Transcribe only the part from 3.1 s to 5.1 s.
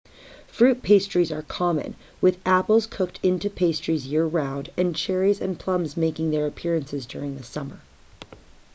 into pastries year round and